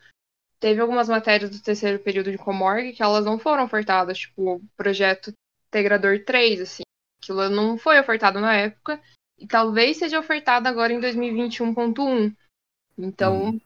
[0.58, 4.60] teve algumas matérias do terceiro período de Comorg que elas não foram ofertadas, tipo o
[4.76, 5.32] projeto
[5.68, 6.82] Integrador 3, assim.
[7.22, 9.00] Aquilo não foi ofertado na época
[9.40, 12.36] e talvez seja ofertado agora em 2021.1.
[12.98, 13.60] Então, uhum.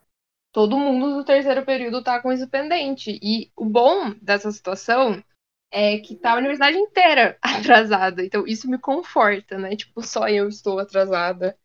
[0.52, 3.18] todo mundo do terceiro período tá com isso pendente.
[3.20, 5.22] E o bom dessa situação
[5.72, 8.24] é que tá a universidade inteira atrasada.
[8.24, 9.74] Então isso me conforta, né?
[9.74, 11.58] Tipo, só eu estou atrasada.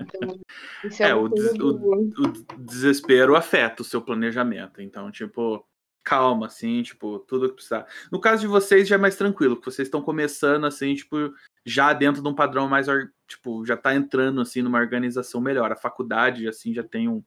[0.00, 0.40] Então,
[0.98, 4.80] é, é o, des o, o, desespero afeta o seu planejamento.
[4.80, 5.62] Então, tipo,
[6.02, 7.86] calma, assim, tipo, tudo que precisar.
[8.10, 11.92] No caso de vocês já é mais tranquilo, porque vocês estão começando, assim, tipo, já
[11.92, 12.86] dentro de um padrão mais,
[13.26, 15.72] tipo, já tá entrando, assim, numa organização melhor.
[15.72, 17.22] A faculdade, assim, já tem um,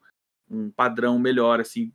[0.50, 1.92] um padrão melhor, assim,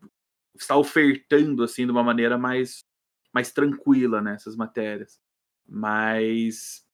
[0.55, 2.85] está ofertando, assim, de uma maneira mais
[3.33, 5.19] mais tranquila nessas né, matérias.
[5.67, 6.85] Mas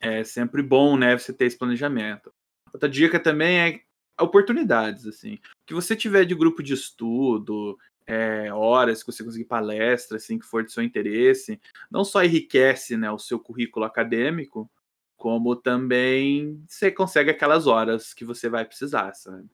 [0.00, 2.32] é sempre bom, né, você ter esse planejamento.
[2.72, 3.80] Outra dica também é
[4.22, 5.34] oportunidades, assim.
[5.34, 10.38] O que você tiver de grupo de estudo, é, horas que você conseguir palestra, assim,
[10.38, 14.68] que for de seu interesse, não só enriquece, né, o seu currículo acadêmico,
[15.14, 19.46] como também você consegue aquelas horas que você vai precisar, sabe?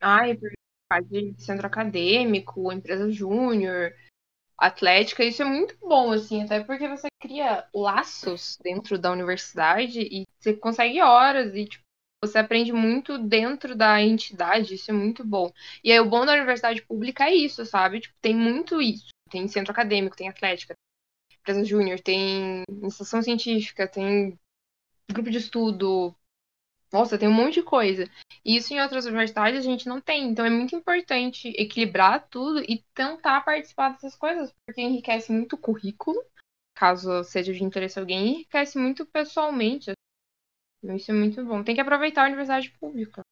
[0.00, 0.36] Ai,
[1.04, 3.94] de centro acadêmico, empresa júnior,
[4.58, 10.26] atlética, isso é muito bom, assim, até porque você cria laços dentro da universidade e
[10.40, 11.81] você consegue horas e, tipo,
[12.22, 15.52] você aprende muito dentro da entidade, isso é muito bom.
[15.82, 18.00] E aí o bom da universidade pública é isso, sabe?
[18.00, 19.08] Tipo, tem muito isso.
[19.28, 20.74] Tem centro acadêmico, tem atlética,
[21.28, 24.38] tem empresa júnior, tem iniciação científica, tem
[25.10, 26.14] grupo de estudo,
[26.92, 28.08] nossa, tem um monte de coisa.
[28.44, 30.28] E isso em outras universidades a gente não tem.
[30.28, 35.58] Então é muito importante equilibrar tudo e tentar participar dessas coisas, porque enriquece muito o
[35.58, 36.22] currículo,
[36.74, 39.92] caso seja de interesse a alguém, enriquece muito pessoalmente.
[40.82, 41.62] Isso é muito bom.
[41.62, 43.22] Tem que aproveitar a universidade pública.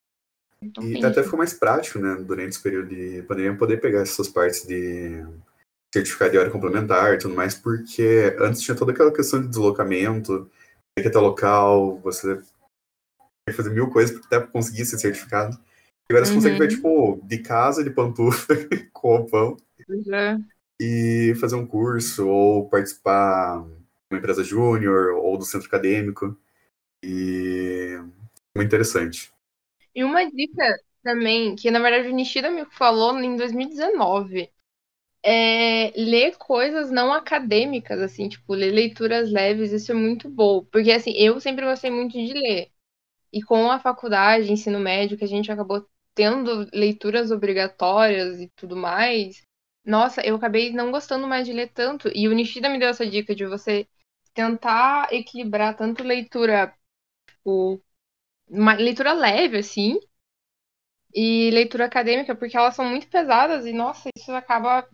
[0.62, 4.28] Então, e até ficou mais prático, né, durante esse período de pandemia, poder pegar essas
[4.28, 5.24] partes de
[5.92, 10.50] certificado de hora complementar e tudo mais, porque antes tinha toda aquela questão de deslocamento,
[10.94, 12.40] ter que ir até local, você
[13.52, 15.56] fazer mil coisas até conseguir ser certificado.
[15.56, 16.38] E agora você uhum.
[16.38, 18.54] consegue ver, tipo, de casa, de pantufa,
[18.92, 19.56] com roupão.
[19.88, 20.44] Uhum.
[20.80, 26.36] E fazer um curso, ou participar de uma empresa júnior, ou do centro acadêmico.
[27.02, 27.98] E
[28.54, 29.30] muito interessante.
[29.94, 34.50] E uma dica também, que na verdade o Nishida me falou em 2019,
[35.24, 40.64] é ler coisas não acadêmicas, assim, tipo, ler leituras leves, isso é muito bom.
[40.66, 42.70] Porque, assim, eu sempre gostei muito de ler.
[43.32, 48.76] E com a faculdade, ensino médio, que a gente acabou tendo leituras obrigatórias e tudo
[48.76, 49.42] mais,
[49.84, 52.10] nossa, eu acabei não gostando mais de ler tanto.
[52.14, 53.88] E o Nishida me deu essa dica de você
[54.34, 56.74] tentar equilibrar tanto leitura,
[57.30, 57.82] tipo,
[58.48, 59.98] uma leitura leve, assim,
[61.14, 64.88] e leitura acadêmica, porque elas são muito pesadas e, nossa, isso acaba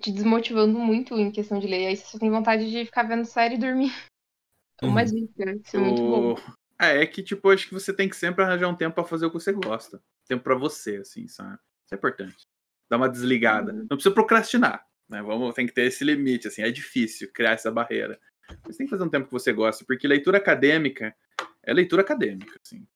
[0.00, 1.86] te desmotivando muito em questão de ler.
[1.86, 3.92] Aí você só tem vontade de ficar vendo série e dormir.
[4.82, 5.06] Uma uhum.
[5.06, 6.34] dica, isso é muito bom.
[6.80, 9.26] É, é que, tipo, acho que você tem que sempre arranjar um tempo para fazer
[9.26, 10.02] o que você gosta.
[10.26, 11.58] Tempo para você, assim, sabe?
[11.84, 12.46] Isso é importante.
[12.88, 13.72] Dar uma desligada.
[13.72, 13.80] Uhum.
[13.80, 15.22] Não precisa procrastinar, Né?
[15.22, 18.18] Vamos, tem que ter esse limite, assim, é difícil criar essa barreira.
[18.66, 21.14] Mas tem que fazer um tempo que você gosta, porque leitura acadêmica
[21.62, 22.86] é leitura acadêmica, assim.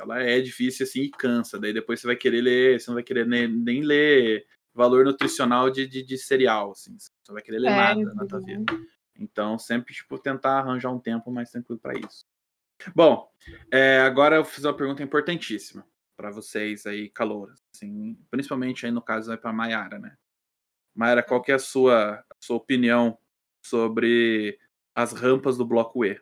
[0.00, 1.58] Ela é difícil, assim, e cansa.
[1.58, 5.70] Daí depois você vai querer ler, você não vai querer nem, nem ler valor nutricional
[5.70, 6.98] de, de, de cereal, assim.
[6.98, 8.64] Você não vai querer ler é, nada na tua vida.
[9.16, 12.26] Então, sempre, tipo, tentar arranjar um tempo mais tranquilo para isso.
[12.94, 13.30] Bom,
[13.70, 17.62] é, agora eu vou fazer uma pergunta importantíssima para vocês aí, calouras.
[17.72, 20.16] Assim, principalmente aí no caso é para Maiara, né?
[20.94, 23.16] Mayara, qual que é a sua, a sua opinião
[23.62, 24.58] sobre
[24.94, 26.20] as rampas do bloco E?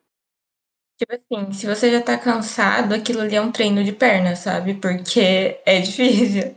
[0.98, 4.74] Tipo assim, se você já tá cansado, aquilo ali é um treino de perna, sabe?
[4.74, 6.54] Porque é difícil.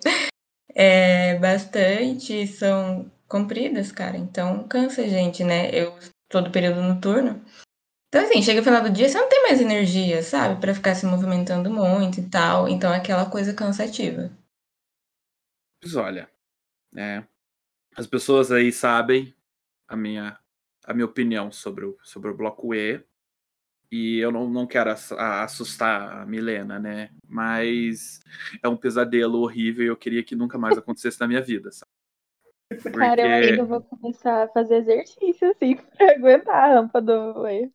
[0.74, 4.18] É bastante, são compridas, cara.
[4.18, 5.70] Então cansa a gente, né?
[5.74, 5.98] Eu
[6.30, 7.44] todo período noturno.
[8.08, 10.62] Então, assim, chega no final do dia, você não tem mais energia, sabe?
[10.62, 12.68] para ficar se movimentando muito e tal.
[12.70, 14.32] Então é aquela coisa cansativa.
[15.96, 16.30] Olha,
[16.96, 17.24] é,
[17.96, 19.36] as pessoas aí sabem
[19.88, 20.40] a minha,
[20.86, 23.04] a minha opinião sobre o, sobre o bloco E.
[23.92, 27.12] E eu não, não quero assustar a Milena, né?
[27.28, 28.20] Mas
[28.62, 31.92] é um pesadelo horrível e eu queria que nunca mais acontecesse na minha vida, sabe?
[32.68, 32.98] Porque...
[32.98, 37.66] Cara, eu ainda vou começar a fazer exercício, assim, pra aguentar a rampa do E.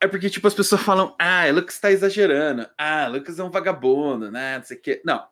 [0.00, 2.68] É, é porque, tipo, as pessoas falam, ah, Lucas tá exagerando.
[2.76, 4.58] Ah, Lucas é um vagabundo, né?
[4.58, 5.02] Não sei o quê.
[5.04, 5.26] Não,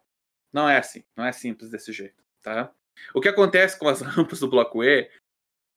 [0.53, 1.05] não é assim.
[1.17, 2.73] Não é simples desse jeito, tá?
[3.15, 5.09] O que acontece com as rampas do bloco E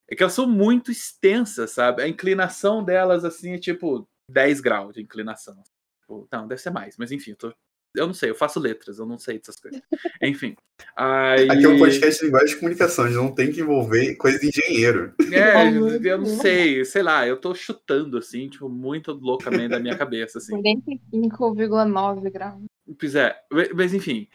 [0.08, 2.02] é que elas são muito extensas, sabe?
[2.02, 5.62] A inclinação delas, assim, é tipo 10 graus de inclinação.
[6.00, 7.54] Tipo, não, deve ser mais, mas enfim, eu, tô...
[7.96, 9.80] eu não sei, eu faço letras, eu não sei dessas coisas.
[10.22, 10.54] enfim.
[10.96, 11.48] Aí...
[11.50, 14.38] Aqui é um podcast de linguagem de comunicação, a gente não tem que envolver coisa
[14.38, 15.14] de engenheiro.
[15.32, 15.68] É,
[16.06, 20.38] eu não sei, sei lá, eu tô chutando, assim, tipo, muito loucamente da minha cabeça,
[20.38, 20.54] assim.
[20.60, 22.62] 45,9 graus.
[22.98, 23.34] Pois é,
[23.74, 24.28] mas enfim,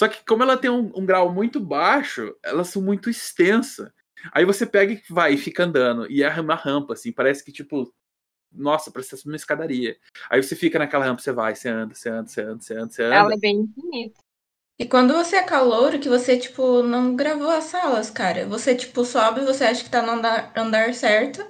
[0.00, 3.90] só que como ela tem um, um grau muito baixo, elas são muito extensas.
[4.32, 6.10] Aí você pega e vai e fica andando.
[6.10, 7.92] E é uma rampa, assim, parece que, tipo,
[8.52, 9.96] nossa, parece uma escadaria.
[10.28, 12.92] Aí você fica naquela rampa, você vai, você anda, você anda, você anda, você anda,
[12.92, 13.14] você anda.
[13.14, 14.20] Ela é bem infinita.
[14.78, 18.46] E quando você é calouro, que você, tipo, não gravou as salas, cara.
[18.46, 21.46] Você, tipo, sobe, você acha que tá no andar, andar certo.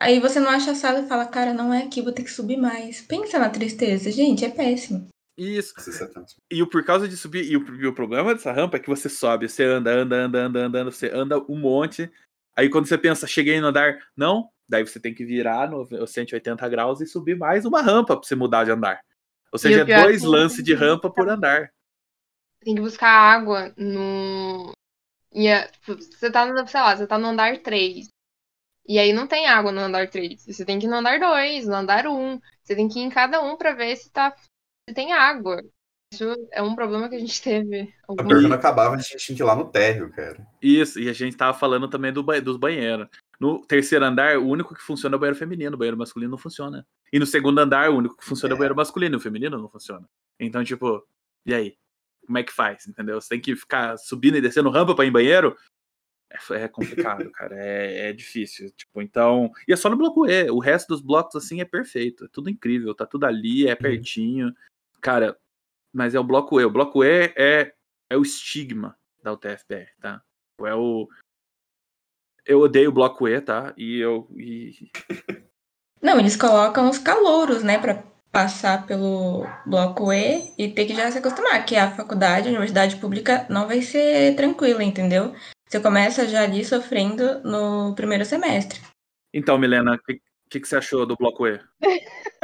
[0.00, 2.30] Aí você não acha a sala e fala, cara, não é aqui, vou ter que
[2.30, 3.00] subir mais.
[3.00, 4.10] Pensa na tristeza.
[4.10, 5.08] Gente, é péssimo.
[5.38, 5.72] Isso.
[6.50, 8.88] E o por causa de subir, e o, e o, problema dessa rampa é que
[8.88, 12.10] você sobe, você anda, anda, anda, anda, anda, você anda um monte.
[12.56, 16.68] Aí quando você pensa, cheguei no andar, não, daí você tem que virar no 180
[16.68, 19.00] graus e subir mais uma rampa para você mudar de andar.
[19.52, 21.72] Ou seja, é dois lances de rampa por andar.
[22.60, 24.72] Tem que buscar água no.
[25.32, 28.08] E é, tipo, você tá no, sei lá, você tá no andar 3.
[28.88, 30.46] E aí não tem água no andar 3.
[30.46, 32.40] Você tem que ir no andar 2, no andar 1.
[32.64, 34.34] Você tem que ir em cada um para ver se tá
[34.94, 35.62] tem água.
[36.12, 37.92] Isso é um problema que a gente teve.
[38.06, 38.22] Algum...
[38.22, 40.46] A quando acabava, a gente tinha que ir lá no térreo, cara.
[40.60, 42.40] Isso, e a gente tava falando também do ba...
[42.40, 43.08] dos banheiros.
[43.38, 46.38] No terceiro andar, o único que funciona é o banheiro feminino, o banheiro masculino não
[46.38, 46.86] funciona.
[47.12, 49.58] E no segundo andar, o único que funciona é, é o banheiro masculino, o feminino
[49.58, 50.08] não funciona.
[50.40, 51.06] Então, tipo,
[51.44, 51.76] e aí?
[52.26, 52.86] Como é que faz?
[52.86, 53.20] Entendeu?
[53.20, 55.56] Você tem que ficar subindo e descendo rampa para ir em banheiro?
[56.30, 57.54] É, é complicado, cara.
[57.56, 58.70] É, é, difícil.
[58.72, 59.50] Tipo, então.
[59.66, 60.50] E é só no bloco E.
[60.50, 62.24] O resto dos blocos, assim, é perfeito.
[62.24, 62.94] É tudo incrível.
[62.94, 63.78] Tá tudo ali, é uhum.
[65.00, 65.36] Cara,
[65.92, 66.64] mas é o bloco E.
[66.64, 67.72] O bloco E é,
[68.10, 70.22] é o estigma da UTFPR, tá?
[70.60, 71.08] É o.
[72.46, 73.74] Eu odeio o bloco E, tá?
[73.76, 74.28] E eu.
[74.36, 74.90] E...
[76.00, 81.10] Não, eles colocam os calouros, né, pra passar pelo bloco E e ter que já
[81.10, 85.34] se acostumar, que a faculdade, a universidade pública não vai ser tranquila, entendeu?
[85.68, 88.80] Você começa já ali sofrendo no primeiro semestre.
[89.34, 91.60] Então, Milena, o que, que, que, você achou do bloco E?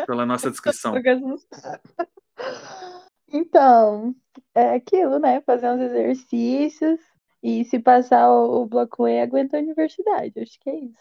[0.06, 0.94] Pela nossa descrição.
[3.36, 4.14] Então,
[4.54, 5.40] é aquilo, né?
[5.40, 7.00] Fazer uns exercícios
[7.42, 10.38] e se passar o, o bloco E, aguenta a universidade.
[10.38, 10.98] Acho que é isso.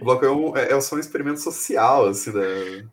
[0.00, 2.40] O bloco E é, é só um experimento social, assim, da,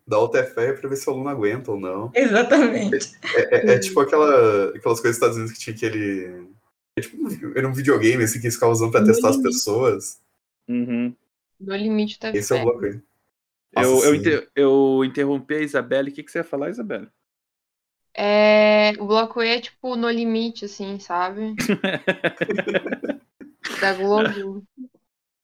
[0.07, 2.11] da UTFR pra ver se o aluno aguenta ou não.
[2.13, 3.17] Exatamente.
[3.35, 6.47] É, é, é tipo aquela, aquelas coisas dos Estados Unidos que tinha aquele.
[6.95, 10.21] É tipo, era um videogame assim, que eles ficavam usando pra no testar as pessoas.
[10.67, 11.15] Uhum.
[11.59, 13.01] No limite da Esse é o bloco E.
[13.75, 16.09] eu, eu, inter, eu interrompi a Isabelle.
[16.09, 17.09] O que, que você ia falar, Isabelle?
[18.13, 21.55] É, o bloco E é tipo no limite, assim, sabe?
[23.79, 24.63] da Globo.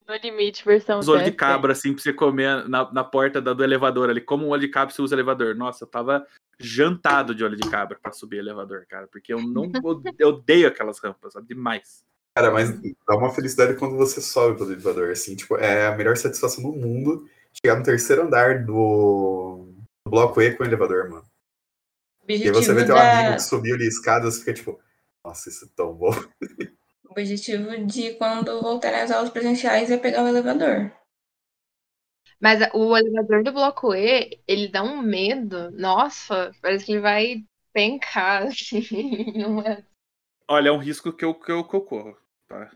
[0.08, 1.00] No limite, versão.
[1.00, 4.22] Os olhos de cabra, assim, pra você comer na, na porta do elevador ali.
[4.22, 5.56] Como um olho de cabra você usa elevador?
[5.56, 6.26] Nossa, eu tava
[6.60, 9.08] jantado de olho de cabra pra subir elevador, cara.
[9.08, 9.72] Porque eu não
[10.20, 11.48] eu odeio aquelas rampas, sabe?
[11.48, 12.06] Demais.
[12.36, 12.70] Cara, mas
[13.08, 15.36] dá uma felicidade quando você sobe pelo elevador, assim.
[15.36, 19.70] Tipo, é a melhor satisfação do mundo chegar no terceiro andar do,
[20.06, 21.26] do bloco E com o elevador, mano.
[22.28, 23.20] E você vê teu da...
[23.20, 24.80] amigo que subiu ali escadas, fica tipo,
[25.24, 26.12] nossa, isso é tão bom.
[27.18, 30.92] objetivo de quando voltarem às aulas presenciais é pegar o elevador.
[32.40, 35.72] Mas o elevador do bloco E, ele dá um medo.
[35.72, 39.34] Nossa, parece que ele vai pencar, assim.
[39.38, 39.84] Não é...
[40.48, 42.72] Olha, é um risco que eu, que eu, que eu corro, tá?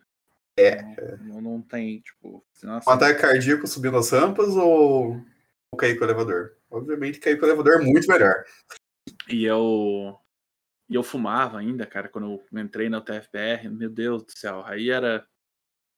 [0.59, 0.81] É.
[1.21, 2.45] Não, não tem, tipo.
[2.63, 5.21] Nossa, um ataque cardíaco subindo as rampas ou,
[5.71, 6.57] ou cair com o elevador?
[6.69, 8.43] Obviamente, cair com o elevador é muito melhor.
[9.29, 10.19] E eu.
[10.89, 13.69] E eu fumava ainda, cara, quando eu entrei na UTFPR.
[13.69, 14.63] Meu Deus do céu.
[14.65, 15.25] Aí era.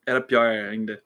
[0.05, 1.03] Era pior ainda.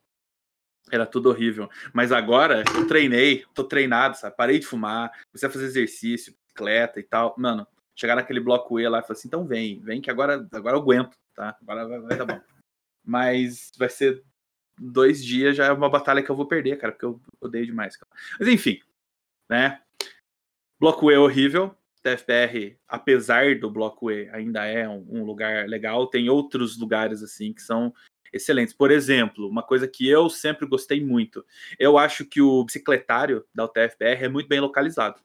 [0.92, 1.70] Era tudo horrível.
[1.94, 4.36] Mas agora eu treinei, tô treinado, sabe?
[4.36, 7.34] Parei de fumar, comecei a fazer exercício, bicicleta e tal.
[7.38, 10.76] Mano, chegar naquele bloco E lá e falar assim: então vem, vem que agora, agora
[10.76, 11.58] eu aguento, tá?
[11.62, 12.55] Agora vai, vai dar bom.
[13.06, 14.24] Mas vai ser
[14.78, 17.96] dois dias, já é uma batalha que eu vou perder, cara, porque eu odeio demais.
[17.96, 18.12] Cara.
[18.40, 18.80] Mas enfim,
[19.50, 19.82] né?
[20.80, 21.76] Bloco E é horrível.
[22.02, 26.06] TFPR, apesar do Bloco E, ainda é um, um lugar legal.
[26.06, 27.92] Tem outros lugares assim que são
[28.32, 28.76] excelentes.
[28.76, 31.44] Por exemplo, uma coisa que eu sempre gostei muito,
[31.80, 35.20] eu acho que o bicicletário da UTFPR é muito bem localizado,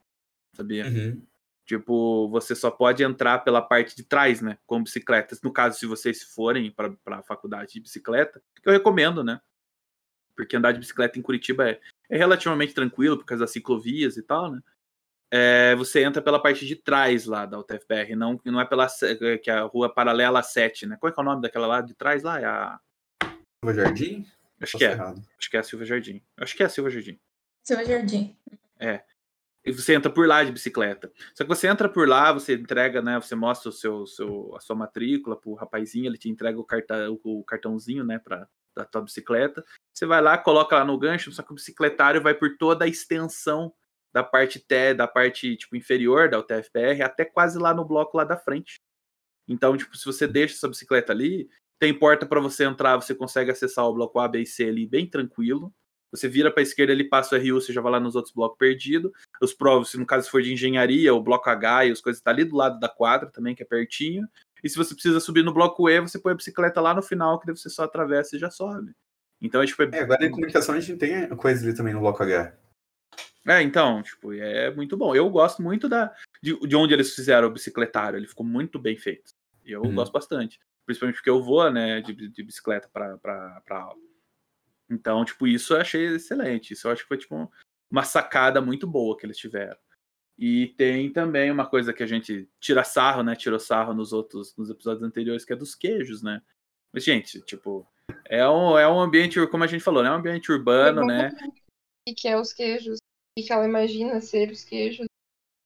[0.56, 0.86] sabia?
[0.86, 1.22] Uhum.
[1.70, 4.58] Tipo, você só pode entrar pela parte de trás, né?
[4.66, 5.40] Com bicicletas.
[5.40, 9.40] No caso, se vocês forem para a faculdade de bicicleta, que eu recomendo, né?
[10.34, 11.80] Porque andar de bicicleta em Curitiba é,
[12.10, 14.60] é relativamente tranquilo, por causa das ciclovias e tal, né?
[15.30, 18.88] É, você entra pela parte de trás lá da UTFPR, não, não é pela
[19.40, 20.96] que é a rua paralela 7, né?
[20.98, 22.40] Qual é, é o nome daquela lá de trás lá?
[22.40, 22.80] É a
[23.64, 24.26] Silva Jardim?
[24.60, 24.90] Acho que é.
[24.90, 25.22] Errado.
[25.38, 26.20] Acho que é a Silva Jardim.
[26.36, 27.20] Acho que é a Silva Jardim.
[27.62, 28.36] Silva Jardim.
[28.76, 29.04] É.
[29.64, 31.12] E você entra por lá de bicicleta.
[31.34, 33.20] Só que você entra por lá, você entrega, né?
[33.20, 37.20] Você mostra o seu, seu, a sua matrícula pro rapazinho, ele te entrega o, cartão,
[37.22, 38.18] o cartãozinho, né?
[38.18, 39.64] Pra, da tua bicicleta.
[39.92, 42.88] Você vai lá, coloca lá no gancho, só que o bicicletário vai por toda a
[42.88, 43.72] extensão
[44.12, 48.24] da parte T, da parte tipo inferior da UTFPR até quase lá no bloco lá
[48.24, 48.80] da frente.
[49.48, 53.50] Então, tipo, se você deixa essa bicicleta ali, tem porta para você entrar, você consegue
[53.50, 55.72] acessar o bloco A, B e C ali bem tranquilo.
[56.10, 58.34] Você vira para a esquerda ali, passa o RU, você já vai lá nos outros
[58.34, 59.12] blocos perdidos.
[59.40, 62.30] Os provos, se no caso for de engenharia, o bloco H e as coisas tá
[62.30, 64.26] ali do lado da quadra também, que é pertinho.
[64.62, 67.38] E se você precisa subir no bloco E, você põe a bicicleta lá no final,
[67.38, 68.92] que daí você só atravessa e já sobe.
[69.40, 72.22] Então, tipo, é, é agora em comunicação a gente tem coisa ali também no bloco
[72.22, 72.54] H.
[73.46, 75.14] É, então, tipo, é muito bom.
[75.14, 78.98] Eu gosto muito da, de, de onde eles fizeram o bicicletário, ele ficou muito bem
[78.98, 79.32] feito.
[79.64, 79.94] E eu uhum.
[79.94, 80.58] gosto bastante
[80.90, 84.09] principalmente porque eu vou, né, de, de bicicleta para aula.
[84.90, 86.72] Então, tipo, isso eu achei excelente.
[86.72, 87.50] Isso eu acho que foi, tipo,
[87.90, 89.78] uma sacada muito boa que eles tiveram.
[90.38, 93.36] E tem também uma coisa que a gente tira sarro, né?
[93.36, 96.42] Tirou sarro nos outros, nos episódios anteriores, que é dos queijos, né?
[96.92, 97.86] Mas, gente, tipo,
[98.24, 100.08] é um, é um ambiente, como a gente falou, né?
[100.08, 101.30] É um ambiente urbano, né?
[102.08, 102.98] O que é os queijos?
[103.38, 105.06] O que ela imagina ser os queijos?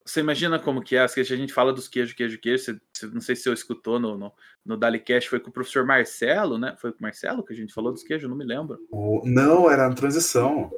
[0.06, 1.06] Você imagina como que é?
[1.08, 2.62] Que a gente fala dos queijo, queijo, queijo.
[2.62, 4.32] Você, você, não sei se você escutou no, no,
[4.64, 6.76] no Dalicast, foi com o professor Marcelo, né?
[6.78, 8.78] Foi com o Marcelo que a gente falou dos queijos, não me lembro.
[9.24, 10.70] Não, era na transição.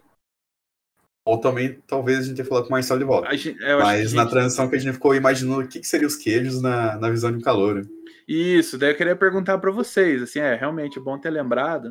[1.25, 3.37] Ou também, talvez a gente tenha falado com o Marcelo de volta.
[3.37, 4.31] Gente, Mas na gente...
[4.31, 7.33] transição que a gente ficou imaginando o que, que seriam os queijos na, na visão
[7.33, 7.85] de um calor.
[8.29, 11.89] Isso, daí eu queria perguntar para vocês, assim, é realmente bom ter lembrado.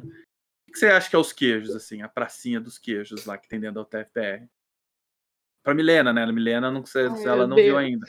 [0.70, 3.50] O que você acha que é os queijos, assim, a pracinha dos queijos lá que
[3.50, 4.48] tem dentro da UTFPR?
[5.66, 6.24] Pra Milena, né?
[6.24, 7.70] A Milena, não sei se ela não Deus.
[7.70, 8.06] viu ainda.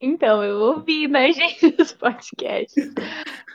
[0.00, 2.92] Então, eu ouvi, né, gente, os podcasts.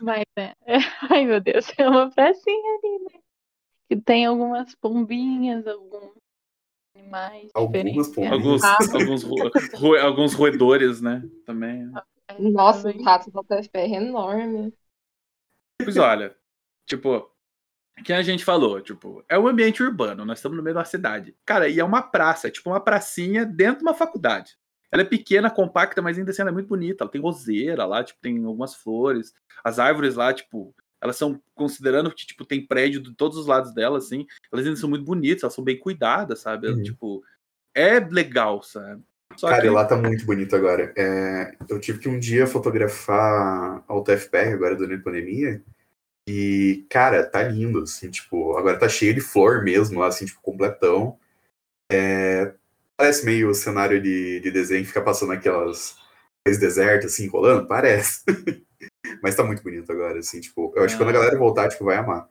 [0.02, 0.56] Mas, né?
[1.12, 3.20] Ai, meu Deus, é uma pracinha ali, né?
[3.90, 6.14] Que tem algumas pombinhas, alguns
[6.96, 8.64] animais algumas diferentes.
[8.64, 9.24] Alguns, alguns,
[9.74, 11.22] ro alguns roedores, né?
[11.46, 11.92] Também.
[12.40, 13.42] Nossa, o rato da
[13.74, 14.74] é enorme.
[15.84, 16.34] Pois olha,
[16.86, 17.30] tipo,
[18.04, 21.36] que a gente falou, tipo, é um ambiente urbano, nós estamos no meio da cidade.
[21.46, 24.58] Cara, e é uma praça, é tipo uma pracinha dentro de uma faculdade.
[24.92, 27.04] Ela é pequena, compacta, mas ainda assim ela é muito bonita.
[27.04, 29.34] Ela tem roseira lá, tipo, tem algumas flores.
[29.64, 33.74] As árvores lá, tipo, elas são, considerando que, tipo, tem prédio de todos os lados
[33.74, 36.68] dela, assim, elas ainda são muito bonitas, elas são bem cuidadas, sabe?
[36.68, 36.84] Uhum.
[36.84, 37.24] Tipo,
[37.74, 39.02] é legal, sabe?
[39.38, 39.70] Só Cara, que...
[39.70, 40.94] lá tá muito bonito agora.
[40.98, 45.64] É, eu tive que um dia fotografar a UTFPR agora durante a pandemia.
[46.34, 51.20] E, cara, tá lindo, assim, tipo, agora tá cheio de flor mesmo, assim, tipo, completão.
[51.92, 52.54] É,
[52.96, 55.98] parece meio o cenário de, de desenho que fica passando aquelas
[56.46, 58.24] coisas desertas, assim, rolando, parece.
[59.22, 61.84] Mas tá muito bonito agora, assim, tipo, eu acho que quando a galera voltar, tipo,
[61.84, 62.30] vai amar.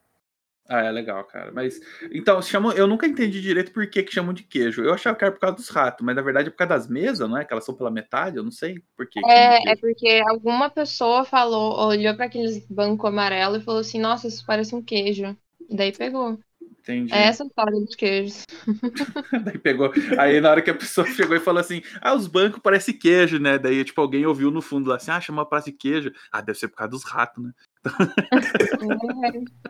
[0.73, 1.51] Ah, é legal, cara.
[1.51, 1.81] Mas
[2.13, 4.85] então, chamam, eu nunca entendi direito por que, que chamam de queijo.
[4.85, 6.87] Eu achava que era por causa dos ratos, mas na verdade é por causa das
[6.89, 7.45] mesas, não é?
[7.45, 9.19] Que elas são pela metade, eu não sei por que.
[9.27, 14.29] É, é porque alguma pessoa falou, olhou para aqueles banco amarelo e falou assim: "Nossa,
[14.29, 15.37] isso parece um queijo".
[15.69, 16.39] E daí pegou.
[16.63, 17.13] Entendi.
[17.13, 18.45] É essa história dos queijos.
[19.45, 19.93] daí pegou.
[20.19, 23.41] Aí na hora que a pessoa chegou e falou assim: "Ah, os bancos parecem queijo,
[23.41, 26.13] né?" Daí tipo alguém ouviu no fundo lá assim: "Ah, chama praça de queijo".
[26.31, 27.51] Ah, deve ser por causa dos ratos, né?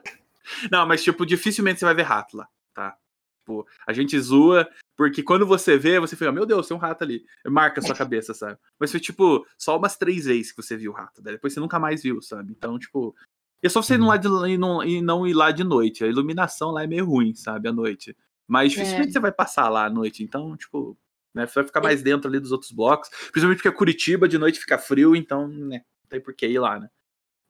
[0.71, 2.97] Não, mas, tipo, dificilmente você vai ver rato lá, tá?
[3.41, 7.03] Tipo, a gente zoa, porque quando você vê, você fica, meu Deus, tem um rato
[7.03, 7.25] ali.
[7.47, 8.59] Marca a sua cabeça, sabe?
[8.79, 11.23] Mas foi, tipo, só umas três vezes que você viu o rato.
[11.23, 12.53] Daí depois você nunca mais viu, sabe?
[12.57, 13.15] Então, tipo.
[13.63, 16.03] E é só você ir, lá de, e, não, e não ir lá de noite.
[16.03, 17.69] A iluminação lá é meio ruim, sabe?
[17.69, 18.17] À noite.
[18.49, 19.13] Mas dificilmente é.
[19.13, 20.23] você vai passar lá à noite.
[20.23, 20.97] Então, tipo,
[21.35, 21.47] né?
[21.47, 23.09] Você vai ficar mais dentro ali dos outros blocos.
[23.09, 25.83] Principalmente porque Curitiba de noite fica frio, então, né?
[26.03, 26.89] Não tem por que ir lá, né?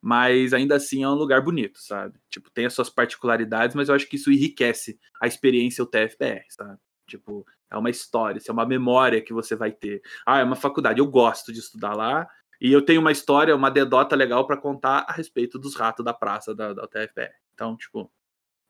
[0.00, 2.18] Mas ainda assim é um lugar bonito, sabe?
[2.30, 6.44] Tipo, tem as suas particularidades, mas eu acho que isso enriquece a experiência o TFPR,
[6.48, 6.78] sabe?
[7.06, 10.00] Tipo, é uma história, isso é uma memória que você vai ter.
[10.26, 12.26] Ah, é uma faculdade, eu gosto de estudar lá,
[12.60, 16.14] e eu tenho uma história, uma dedota legal para contar a respeito dos ratos da
[16.14, 17.32] praça da, da UTFPR.
[17.54, 18.10] Então, tipo,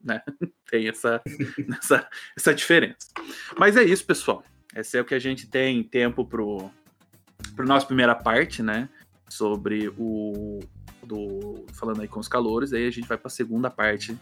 [0.02, 0.22] né?
[0.70, 1.22] tem essa,
[1.78, 3.08] essa, essa diferença.
[3.58, 4.42] Mas é isso, pessoal.
[4.74, 6.70] Esse é o que a gente tem tempo pro,
[7.56, 8.88] pro nossa primeira parte, né?
[9.28, 10.60] Sobre o.
[11.06, 14.16] Do, falando aí com os calores, aí a gente vai para a segunda parte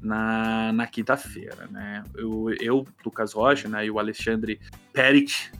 [0.00, 2.04] na, na quinta-feira, né?
[2.14, 4.60] Eu, eu, Lucas Rocha, né, e o Alexandre
[4.92, 5.52] Perit,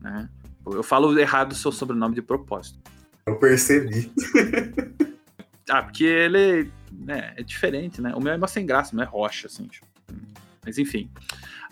[0.00, 0.28] né?
[0.64, 2.78] Eu falo errado o seu sobrenome de propósito.
[3.26, 4.12] Eu percebi.
[5.68, 8.12] ah, porque ele né, é diferente, né?
[8.14, 9.66] O meu é mais sem graça, não é rocha, assim.
[9.66, 9.86] Tipo.
[10.64, 11.10] Mas enfim.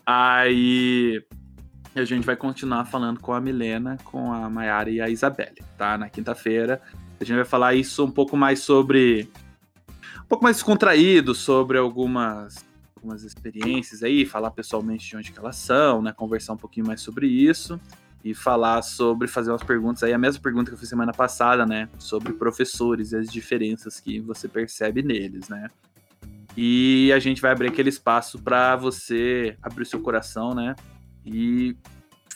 [0.04, 1.24] Aí
[1.94, 5.96] a gente vai continuar falando com a Milena, com a Mayara e a Isabelle, tá?
[5.96, 6.80] Na quinta-feira.
[7.20, 9.28] A gente vai falar isso um pouco mais sobre.
[10.22, 12.64] Um pouco mais descontraído sobre algumas,
[12.96, 16.12] algumas experiências aí, falar pessoalmente de onde elas são, né?
[16.12, 17.78] Conversar um pouquinho mais sobre isso
[18.24, 21.66] e falar sobre fazer umas perguntas aí, a mesma pergunta que eu fiz semana passada,
[21.66, 21.88] né?
[21.98, 25.68] Sobre professores e as diferenças que você percebe neles, né?
[26.56, 30.74] E a gente vai abrir aquele espaço para você abrir o seu coração, né?
[31.24, 31.76] E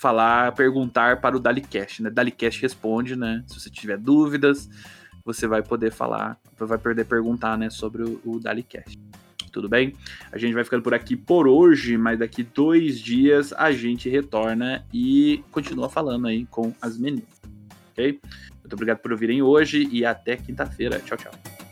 [0.05, 2.11] falar, perguntar para o Dalicast, né?
[2.11, 3.43] Dalicast responde, né?
[3.47, 4.69] Se você tiver dúvidas,
[5.25, 8.99] você vai poder falar, vai poder perguntar, né, sobre o, o Dalicast
[9.51, 9.95] tudo bem?
[10.33, 14.85] A gente vai ficando por aqui por hoje, mas daqui dois dias a gente retorna
[14.93, 17.41] e continua falando aí com as meninas,
[17.93, 18.19] ok?
[18.61, 20.99] Muito obrigado por ouvirem hoje e até quinta-feira.
[20.99, 21.64] Tchau, tchau.